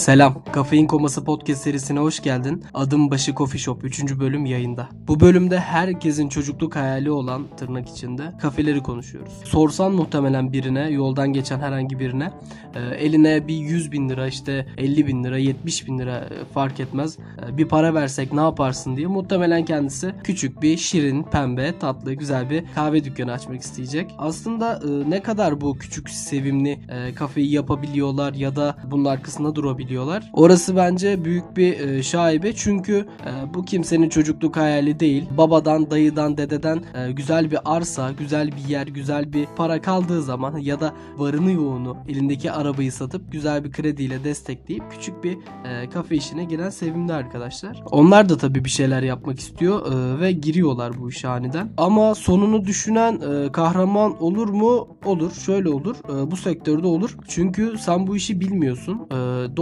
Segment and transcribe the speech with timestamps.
[0.00, 2.64] Selam, Kafein Koması Podcast serisine hoş geldin.
[2.74, 4.18] Adım Başı Coffee Shop 3.
[4.18, 4.88] bölüm yayında.
[5.08, 9.32] Bu bölümde herkesin çocukluk hayali olan tırnak içinde kafeleri konuşuyoruz.
[9.44, 12.32] Sorsan muhtemelen birine, yoldan geçen herhangi birine
[12.74, 16.80] e, eline bir 100 bin lira işte 50 bin lira 70 bin lira e, fark
[16.80, 22.14] etmez e, bir para versek ne yaparsın diye muhtemelen kendisi küçük bir şirin, pembe, tatlı,
[22.14, 24.14] güzel bir kahve dükkanı açmak isteyecek.
[24.18, 26.78] Aslında ne kadar bu küçük sevimli
[27.14, 29.89] kafeyi yapabiliyorlar ya da bunun arkasında durabiliyorlar.
[30.32, 35.24] Orası bence büyük bir e, şaibe çünkü e, bu kimsenin çocukluk hayali değil.
[35.38, 40.56] Babadan, dayıdan, dededen e, güzel bir arsa, güzel bir yer, güzel bir para kaldığı zaman
[40.56, 46.16] ya da varını yoğunu elindeki arabayı satıp güzel bir krediyle destekleyip küçük bir e, kafe
[46.16, 47.82] işine giren sevimli arkadaşlar.
[47.90, 51.72] Onlar da tabii bir şeyler yapmak istiyor e, ve giriyorlar bu işe aniden.
[51.76, 54.88] Ama sonunu düşünen e, kahraman olur mu?
[55.04, 55.32] Olur.
[55.32, 55.96] Şöyle olur.
[55.96, 57.16] E, bu sektörde olur.
[57.28, 59.00] Çünkü sen bu işi bilmiyorsun.
[59.10, 59.16] E,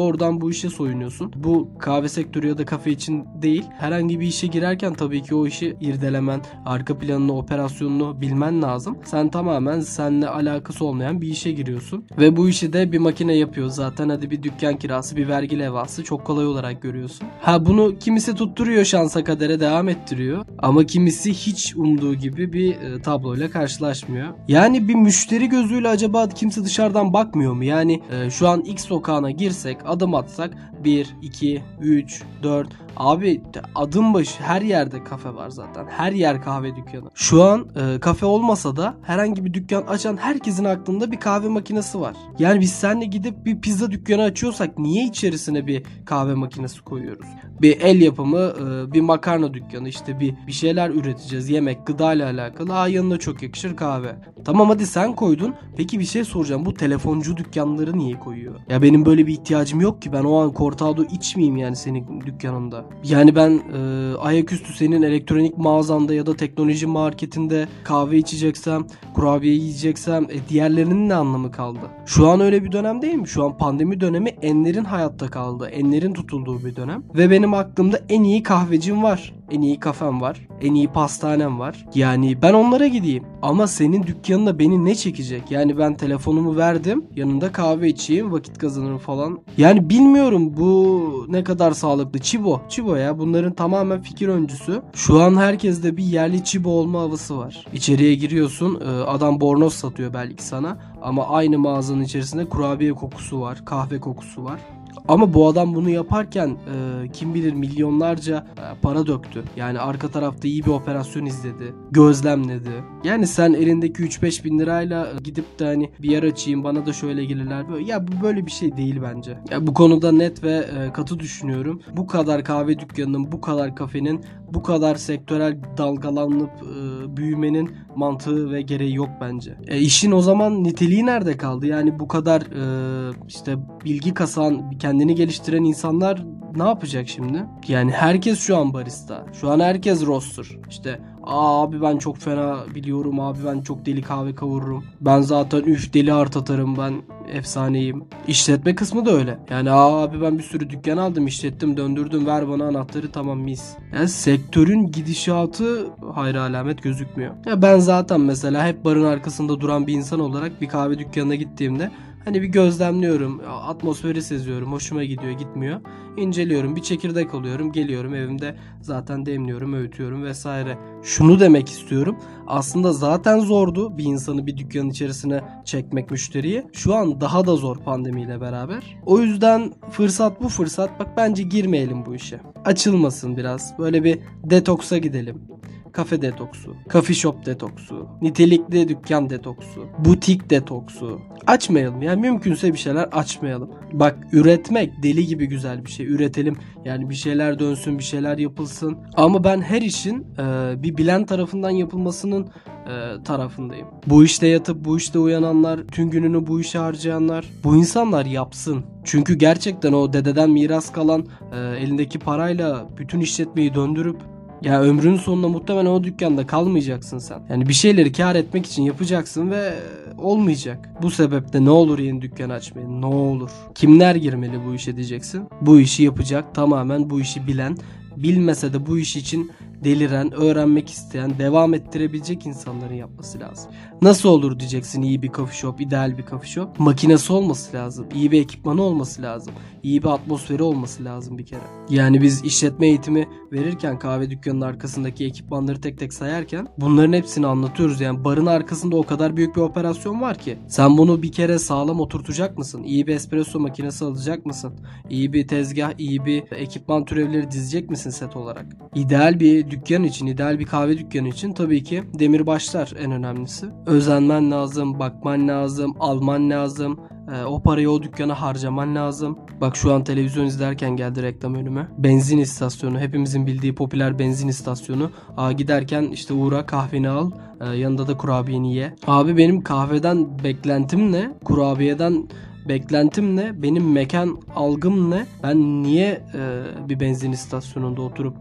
[0.08, 1.32] doğrudan bu işe soyunuyorsun.
[1.36, 3.64] Bu kahve sektörü ya da kafe için değil.
[3.78, 8.98] Herhangi bir işe girerken tabii ki o işi irdelemen, arka planını, operasyonunu bilmen lazım.
[9.04, 12.04] Sen tamamen seninle alakası olmayan bir işe giriyorsun.
[12.18, 13.68] Ve bu işi de bir makine yapıyor.
[13.68, 17.28] Zaten hadi bir dükkan kirası, bir vergi levhası çok kolay olarak görüyorsun.
[17.40, 20.44] Ha bunu kimisi tutturuyor şansa kadere devam ettiriyor.
[20.58, 24.28] Ama kimisi hiç umduğu gibi bir e, tabloyla karşılaşmıyor.
[24.48, 27.64] Yani bir müşteri gözüyle acaba kimse dışarıdan bakmıyor mu?
[27.64, 30.50] Yani e, şu an X sokağına girsek, adım atsak
[30.84, 32.68] 1, 2, 3, 4
[32.98, 33.42] Abi
[33.74, 35.86] adım başı her yerde kafe var zaten.
[35.88, 37.10] Her yer kahve dükkanı.
[37.14, 42.00] Şu an e, kafe olmasa da herhangi bir dükkan açan herkesin aklında bir kahve makinesi
[42.00, 42.16] var.
[42.38, 47.26] Yani biz seninle gidip bir pizza dükkanı açıyorsak niye içerisine bir kahve makinesi koyuyoruz?
[47.62, 51.50] Bir el yapımı e, bir makarna dükkanı işte bir bir şeyler üreteceğiz.
[51.50, 52.74] Yemek, gıda ile alakalı.
[52.78, 54.16] Aa yanına çok yakışır kahve.
[54.44, 55.54] Tamam hadi sen koydun.
[55.76, 56.66] Peki bir şey soracağım.
[56.66, 58.54] Bu telefoncu dükkanları niye koyuyor?
[58.68, 60.12] Ya benim böyle bir ihtiyacım yok ki.
[60.12, 62.87] Ben o an cortado içmeyeyim yani senin dükkanında.
[63.04, 70.24] Yani ben e, ayaküstü senin elektronik mağazanda ya da teknoloji marketinde kahve içeceksem, kurabiye yiyeceksem
[70.24, 71.80] e, diğerlerinin ne anlamı kaldı?
[72.06, 73.28] Şu an öyle bir dönem değil mi?
[73.28, 75.68] Şu an pandemi dönemi enlerin hayatta kaldı.
[75.68, 77.02] Enlerin tutulduğu bir dönem.
[77.14, 79.37] Ve benim aklımda en iyi kahvecim var.
[79.50, 80.48] En iyi kafem var.
[80.60, 81.86] En iyi pastanem var.
[81.94, 83.24] Yani ben onlara gideyim.
[83.42, 85.50] Ama senin dükkanına beni ne çekecek?
[85.50, 87.04] Yani ben telefonumu verdim.
[87.16, 88.32] Yanında kahve içeyim.
[88.32, 89.38] Vakit kazanırım falan.
[89.56, 92.18] Yani bilmiyorum bu ne kadar sağlıklı.
[92.18, 92.60] Çibo.
[92.68, 93.18] Çibo ya.
[93.18, 94.82] Bunların tamamen fikir öncüsü.
[94.92, 97.66] Şu an herkeste bir yerli Çibo olma havası var.
[97.72, 98.80] İçeriye giriyorsun.
[99.06, 100.78] Adam bornoz satıyor belki sana.
[101.02, 103.64] Ama aynı mağazanın içerisinde kurabiye kokusu var.
[103.64, 104.60] Kahve kokusu var.
[105.08, 109.44] Ama bu adam bunu yaparken e, kim bilir milyonlarca e, para döktü.
[109.56, 111.74] Yani arka tarafta iyi bir operasyon izledi.
[111.90, 112.70] Gözlemledi.
[113.04, 117.24] Yani sen elindeki 3-5 bin lirayla gidip de hani bir yer açayım bana da şöyle
[117.24, 117.68] gelirler.
[117.68, 117.84] Böyle.
[117.84, 119.38] Ya bu böyle bir şey değil bence.
[119.50, 121.80] Ya bu konuda net ve e, katı düşünüyorum.
[121.96, 128.62] Bu kadar kahve dükkanının, bu kadar kafenin, bu kadar sektörel dalgalanıp e, büyümenin mantığı ve
[128.62, 129.56] gereği yok bence.
[129.66, 131.66] E, işin o zaman niteliği nerede kaldı?
[131.66, 136.24] Yani bu kadar e, işte bilgi kasan, kendini geliştiren insanlar
[136.56, 137.44] ne yapacak şimdi?
[137.68, 139.26] Yani herkes şu an barista.
[139.40, 140.46] Şu an herkes roster.
[140.70, 144.84] İşte Aa abi ben çok fena biliyorum abi ben çok deli kahve kavururum.
[145.00, 146.94] Ben zaten üf deli art atarım ben
[147.32, 148.04] efsaneyim.
[148.28, 149.38] İşletme kısmı da öyle.
[149.50, 153.62] Yani aa abi ben bir sürü dükkan aldım işlettim döndürdüm ver bana anahtarı tamam mis.
[153.94, 157.34] Yani sektörün gidişatı hayra alamet gözükmüyor.
[157.46, 161.90] Ya ben zaten mesela hep barın arkasında duran bir insan olarak bir kahve dükkanına gittiğimde
[162.24, 165.80] Hani bir gözlemliyorum, atmosferi seziyorum, hoşuma gidiyor, gitmiyor.
[166.16, 170.78] İnceliyorum, bir çekirdek alıyorum, geliyorum evimde zaten demliyorum, öğütüyorum vesaire.
[171.02, 172.16] Şunu demek istiyorum.
[172.46, 176.64] Aslında zaten zordu bir insanı bir dükkanın içerisine çekmek müşteriyi.
[176.72, 178.96] Şu an daha da zor pandemiyle beraber.
[179.06, 181.00] O yüzden fırsat bu fırsat.
[181.00, 182.40] Bak bence girmeyelim bu işe.
[182.64, 183.78] Açılmasın biraz.
[183.78, 185.57] Böyle bir detoksa gidelim
[185.98, 191.20] kafe detoksu, coffee shop detoksu, nitelikli dükkan detoksu, butik detoksu.
[191.46, 193.70] Açmayalım yani mümkünse bir şeyler açmayalım.
[193.92, 196.06] Bak üretmek deli gibi güzel bir şey.
[196.06, 198.98] Üretelim yani bir şeyler dönsün bir şeyler yapılsın.
[199.16, 202.48] Ama ben her işin e, bir bilen tarafından yapılmasının
[202.88, 203.86] e, tarafındayım.
[204.06, 208.84] Bu işte yatıp bu işte uyananlar, tüm gününü bu işe harcayanlar, bu insanlar yapsın.
[209.04, 215.48] Çünkü gerçekten o dededen miras kalan e, elindeki parayla bütün işletmeyi döndürüp ya ömrünün sonunda
[215.48, 217.42] muhtemelen o dükkanda kalmayacaksın sen.
[217.50, 219.74] Yani bir şeyleri kar etmek için yapacaksın ve
[220.18, 220.90] olmayacak.
[221.02, 223.50] Bu sebeple ne olur yeni dükkan açmayın ne olur.
[223.74, 225.42] Kimler girmeli bu işe diyeceksin.
[225.60, 227.76] Bu işi yapacak tamamen bu işi bilen
[228.16, 229.50] bilmese de bu iş için
[229.84, 233.70] deliren, öğrenmek isteyen, devam ettirebilecek insanların yapması lazım.
[234.02, 236.80] Nasıl olur diyeceksin iyi bir coffee shop, ideal bir coffee shop.
[236.80, 241.60] Makinesi olması lazım, iyi bir ekipmanı olması lazım, iyi bir atmosferi olması lazım bir kere.
[241.90, 248.00] Yani biz işletme eğitimi verirken kahve dükkanının arkasındaki ekipmanları tek tek sayarken bunların hepsini anlatıyoruz.
[248.00, 250.58] Yani barın arkasında o kadar büyük bir operasyon var ki.
[250.68, 252.82] Sen bunu bir kere sağlam oturtacak mısın?
[252.82, 254.74] İyi bir espresso makinesi alacak mısın?
[255.10, 258.66] İyi bir tezgah, iyi bir ekipman türevleri dizecek misin set olarak?
[258.94, 263.66] İdeal bir dükkan için, ideal bir kahve dükkanı için tabii ki demirbaşlar en önemlisi.
[263.86, 267.00] Özenmen lazım, bakman lazım, alman lazım.
[267.34, 269.38] Ee, o parayı o dükkana harcaman lazım.
[269.60, 271.88] Bak şu an televizyon izlerken geldi reklam önüme.
[271.98, 273.00] Benzin istasyonu.
[273.00, 275.10] Hepimizin bildiği popüler benzin istasyonu.
[275.36, 277.30] Aa, giderken işte uğra kahveni al.
[277.60, 278.94] Ee, yanında da kurabiyeni ye.
[279.06, 281.30] Abi benim kahveden beklentim ne?
[281.44, 282.28] Kurabiyeden
[282.68, 283.62] beklentim ne?
[283.62, 285.26] Benim mekan algım ne?
[285.42, 288.36] Ben niye e, bir benzin istasyonunda oturup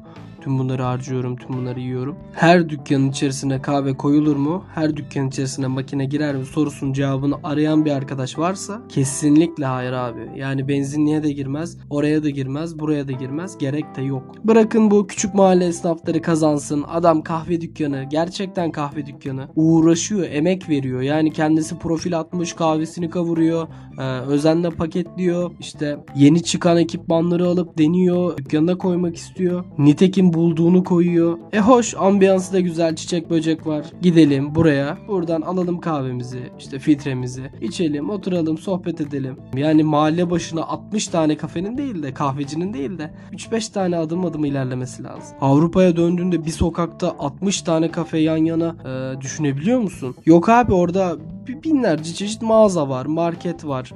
[0.48, 2.16] Tüm bunları harcıyorum, tüm bunları yiyorum.
[2.34, 4.64] Her dükkanın içerisine kahve koyulur mu?
[4.76, 6.46] Her dükkanın içerisine makine girer mi?
[6.46, 10.32] Sorusunun cevabını arayan bir arkadaş varsa kesinlikle hayır abi.
[10.36, 13.58] Yani benzinliğe de girmez, oraya da girmez, buraya da girmez.
[13.58, 14.24] Gerek de yok.
[14.44, 16.86] Bırakın bu küçük mahalle esnafları kazansın.
[16.88, 19.48] Adam kahve dükkanı, gerçekten kahve dükkanı.
[19.56, 21.02] Uğraşıyor, emek veriyor.
[21.02, 23.68] Yani kendisi profil atmış, kahvesini kavuruyor,
[23.98, 25.52] e, özenle paketliyor.
[25.60, 29.64] İşte yeni çıkan ekipmanları alıp deniyor, dükkanına koymak istiyor.
[29.78, 31.38] Nitekim bulduğunu koyuyor.
[31.54, 33.86] E hoş ambiyansı da güzel çiçek böcek var.
[34.02, 34.98] Gidelim buraya.
[35.08, 37.52] Buradan alalım kahvemizi işte filtremizi.
[37.62, 39.38] içelim oturalım sohbet edelim.
[39.56, 44.46] Yani mahalle başına 60 tane kafenin değil de kahvecinin değil de 3-5 tane adım adım
[44.46, 45.38] ilerlemesi lazım.
[45.42, 50.16] Avrupa'ya döndüğünde bir sokakta 60 tane kafe yan yana e, düşünebiliyor musun?
[50.26, 51.18] Yok abi orada
[51.48, 53.92] binlerce çeşit mağaza var, market var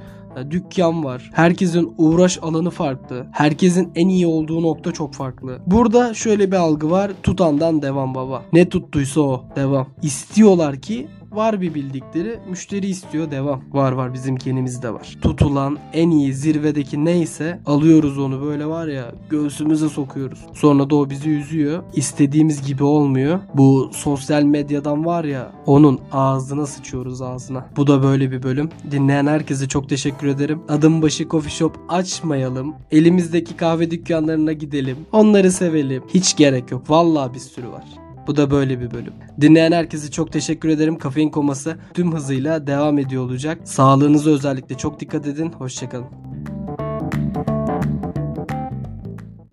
[0.50, 1.30] dükkan var.
[1.34, 3.26] Herkesin uğraş alanı farklı.
[3.32, 5.58] Herkesin en iyi olduğu nokta çok farklı.
[5.66, 7.10] Burada şöyle bir algı var.
[7.22, 8.42] Tutandan devam baba.
[8.52, 9.44] Ne tuttuysa o.
[9.56, 9.86] Devam.
[10.02, 12.38] İstiyorlar ki Var bir bildikleri.
[12.50, 13.60] Müşteri istiyor devam.
[13.72, 15.16] Var var bizim kendimizde var.
[15.22, 20.38] Tutulan en iyi zirvedeki neyse alıyoruz onu böyle var ya göğsümüze sokuyoruz.
[20.52, 21.82] Sonra da o bizi üzüyor.
[21.94, 23.40] İstediğimiz gibi olmuyor.
[23.54, 27.66] Bu sosyal medyadan var ya onun ağzına sıçıyoruz ağzına.
[27.76, 28.68] Bu da böyle bir bölüm.
[28.90, 30.62] Dinleyen herkese çok teşekkür ederim.
[30.68, 32.74] Adım başı coffee shop açmayalım.
[32.90, 34.96] Elimizdeki kahve dükkanlarına gidelim.
[35.12, 36.02] Onları sevelim.
[36.14, 36.90] Hiç gerek yok.
[36.90, 38.01] Vallahi bir sürü var.
[38.26, 39.12] Bu da böyle bir bölüm.
[39.40, 40.98] Dinleyen herkese çok teşekkür ederim.
[40.98, 43.58] Kafein koması tüm hızıyla devam ediyor olacak.
[43.64, 45.52] Sağlığınıza özellikle çok dikkat edin.
[45.52, 46.06] Hoşçakalın.